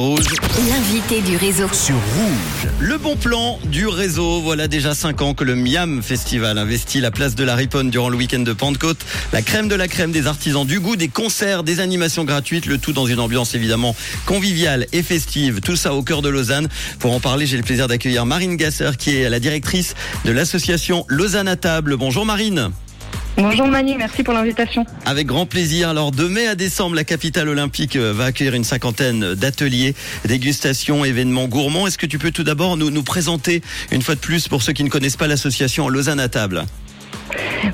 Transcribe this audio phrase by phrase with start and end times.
[0.00, 0.26] Rouge
[0.70, 1.66] L'invité du réseau.
[1.72, 2.70] sur Rouge.
[2.78, 4.40] Le bon plan du réseau.
[4.40, 8.08] Voilà déjà 5 ans que le Miam Festival investit la place de la Riponne durant
[8.08, 9.04] le week-end de Pentecôte.
[9.32, 12.78] La crème de la crème des artisans du goût, des concerts, des animations gratuites, le
[12.78, 15.60] tout dans une ambiance évidemment conviviale et festive.
[15.62, 16.68] Tout ça au cœur de Lausanne.
[17.00, 21.06] Pour en parler, j'ai le plaisir d'accueillir Marine Gasser qui est la directrice de l'association
[21.08, 21.96] Lausanne à table.
[21.96, 22.70] Bonjour Marine.
[23.40, 24.84] Bonjour Mani, merci pour l'invitation.
[25.06, 25.88] Avec grand plaisir.
[25.88, 29.94] Alors de mai à décembre, la capitale olympique euh, va accueillir une cinquantaine d'ateliers,
[30.24, 31.86] dégustations, événements gourmands.
[31.86, 33.62] Est-ce que tu peux tout d'abord nous, nous présenter
[33.92, 36.64] une fois de plus pour ceux qui ne connaissent pas l'association Lausanne à table?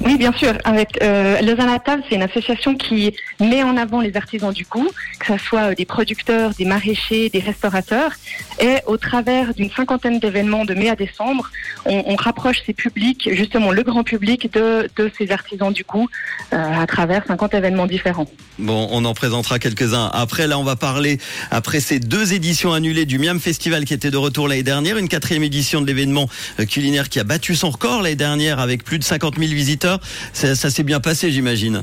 [0.04, 0.52] Oui, bien sûr.
[0.64, 4.64] Avec euh, Lausanne à table, c'est une association qui met en avant les artisans du
[4.64, 4.88] goût,
[5.24, 8.12] que ce soit euh, des producteurs, des maraîchers, des restaurateurs.
[8.60, 11.50] Et au travers d'une cinquantaine d'événements de mai à décembre,
[11.86, 16.08] on, rapproche ces publics, justement le grand public, de, de ces artisans du goût
[16.52, 18.26] euh, à travers 50 événements différents.
[18.58, 20.10] Bon, on en présentera quelques-uns.
[20.12, 21.18] Après, là, on va parler,
[21.50, 25.08] après ces deux éditions annulées du Miam Festival qui était de retour l'année dernière, une
[25.08, 26.28] quatrième édition de l'événement
[26.60, 30.00] euh, culinaire qui a battu son record l'année dernière avec plus de 50 000 visiteurs.
[30.32, 31.82] Ça s'est bien passé, j'imagine.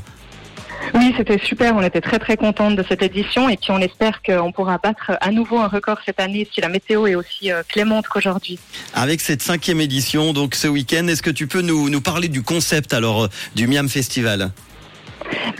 [0.94, 1.74] Oui, c'était super.
[1.76, 5.12] On était très très contente de cette édition et puis on espère qu'on pourra battre
[5.20, 8.58] à nouveau un record cette année si la météo est aussi euh, clémente qu'aujourd'hui.
[8.94, 12.42] Avec cette cinquième édition, donc ce week-end, est-ce que tu peux nous, nous parler du
[12.42, 14.50] concept alors euh, du Miam Festival?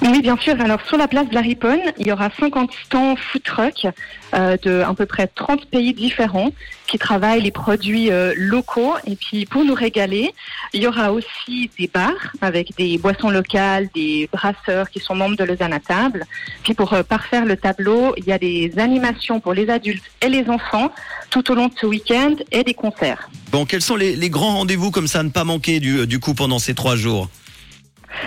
[0.03, 0.61] Oui, bien sûr.
[0.61, 3.86] Alors, sur la place de la Riponne, il y aura 50 stands food truck
[4.34, 6.50] euh, de à peu près 30 pays différents
[6.89, 8.94] qui travaillent les produits euh, locaux.
[9.06, 10.34] Et puis, pour nous régaler,
[10.72, 15.36] il y aura aussi des bars avec des boissons locales, des brasseurs qui sont membres
[15.36, 16.27] de Lausanne à table.
[16.64, 20.28] Puis, pour euh, parfaire le tableau, il y a des animations pour les adultes et
[20.28, 20.91] les enfants
[21.31, 23.31] tout au long de ce week-end et des concerts.
[23.53, 26.59] Bon, quels sont les, grands rendez-vous comme ça à ne pas manquer du coup pendant
[26.59, 27.28] ces trois jours?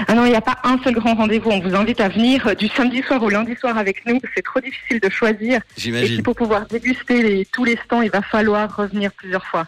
[0.08, 1.50] Ah non, il n'y a pas un seul grand rendez-vous.
[1.52, 4.20] On vous invite à venir euh, du samedi soir au lundi soir avec nous.
[4.36, 5.58] C'est trop difficile de choisir.
[5.58, 6.24] Et puis J'imagine.
[6.24, 9.66] pour pouvoir déguster les- tous les stands, il va falloir revenir plusieurs fois.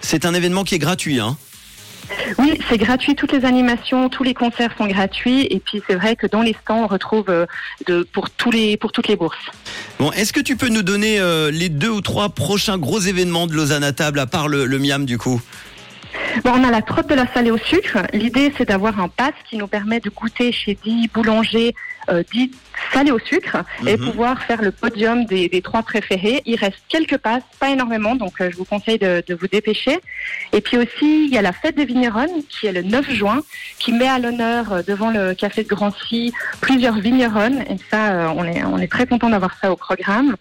[0.00, 1.36] C'est un événement qui est gratuit, hein
[2.38, 3.14] Oui, c'est gratuit.
[3.14, 5.46] Toutes les animations, tous les concerts sont gratuits.
[5.50, 7.46] Et puis c'est vrai que dans les stands, on retrouve euh,
[7.86, 9.36] de, pour, tous les, pour toutes les bourses.
[9.98, 13.46] Bon, est-ce que tu peux nous donner euh, les deux ou trois prochains gros événements
[13.46, 15.40] de Lausanne à table, à part le, le Miam du coup?
[16.44, 17.98] Bon, on a la trotte de la salée au sucre.
[18.12, 21.74] L'idée, c'est d'avoir un pass qui nous permet de goûter chez 10 boulangers
[22.10, 22.50] euh, 10
[22.94, 24.06] salés au sucre et Mhm.
[24.06, 26.42] pouvoir faire le podium des, des trois préférés.
[26.46, 29.98] Il reste quelques passes, pas énormément, donc euh, je vous conseille de, de vous dépêcher.
[30.54, 33.42] Et puis aussi, il y a la fête des vignerons qui est le 9 juin,
[33.78, 37.60] qui met à l'honneur euh, devant le café de Grancy plusieurs vignerons.
[37.68, 40.36] Et ça, euh, on est, on est très content d'avoir ça au programme.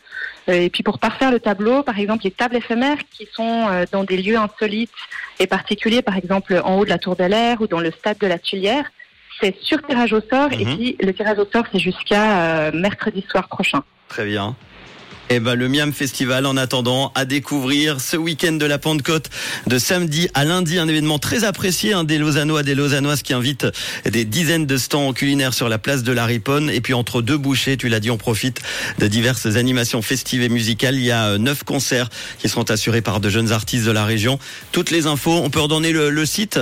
[0.50, 3.85] Euh, Et puis pour parfaire le tableau, par exemple, les tables éphémères qui sont euh,
[3.91, 4.91] dans des lieux insolites
[5.40, 8.18] et particuliers, par exemple en haut de la Tour de l'Air ou dans le stade
[8.18, 8.85] de la Tuilière,
[9.41, 10.52] c'est sur tirage au sort.
[10.53, 10.75] Et Mhm.
[10.75, 13.84] puis le tirage au sort, c'est jusqu'à euh, mercredi soir prochain.
[14.08, 14.56] Très bien.
[15.30, 19.30] Eh ben, le Miam Festival, en attendant, à découvrir ce week-end de la Pentecôte,
[19.68, 23.68] de samedi à lundi, un événement très apprécié, hein, des Lausannois, des Lausannoises qui invitent
[24.06, 26.70] des dizaines de stands culinaires sur la place de la Riponne.
[26.70, 28.62] Et puis, entre deux bouchées, tu l'as dit, on profite
[29.00, 30.96] de diverses animations festives et musicales.
[30.96, 32.09] Il y a euh, neuf concerts
[32.40, 34.40] qui seront assurés par de jeunes artistes de la région.
[34.72, 36.58] Toutes les infos, on peut redonner le, le site?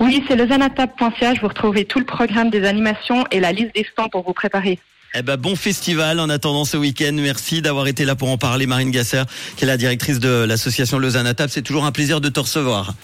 [0.00, 1.40] Oui, c'est lausanneatab.ch.
[1.42, 4.78] Vous retrouvez tout le programme des animations et la liste des stands pour vous préparer.
[5.14, 7.12] Eh ben, bon festival en attendant ce week-end.
[7.14, 9.22] Merci d'avoir été là pour en parler, Marine Gasser,
[9.56, 11.50] qui est la directrice de l'association Lausanne à table.
[11.50, 12.94] C'est toujours un plaisir de te recevoir.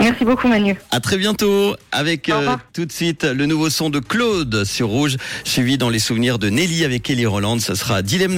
[0.00, 0.76] Merci beaucoup, Manu.
[0.90, 5.16] À très bientôt avec euh, tout de suite le nouveau son de Claude sur Rouge,
[5.44, 7.58] suivi dans les souvenirs de Nelly avec Kelly Roland.
[7.60, 8.34] Ce sera Dilemme